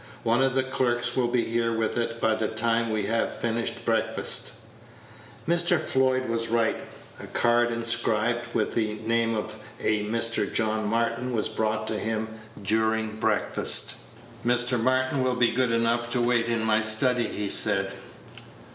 [0.23, 3.85] "One of the clerks will be here with it by the time we have finished
[3.85, 4.53] breakfast."
[5.47, 5.79] Mr.
[5.79, 6.77] Floyd was right.
[7.19, 10.51] A card inscribed with the name of a Mr.
[10.51, 12.29] George Martin was brought to him
[12.63, 13.97] during breakfast.
[14.43, 14.81] "Mr.
[14.81, 17.91] Martin will be good enough to wait in my study," he said.